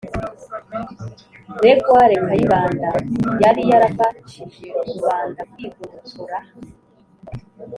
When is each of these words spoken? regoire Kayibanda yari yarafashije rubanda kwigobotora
regoire 1.65 2.15
Kayibanda 2.27 2.89
yari 3.43 3.61
yarafashije 3.71 4.65
rubanda 4.87 5.41
kwigobotora 5.51 6.37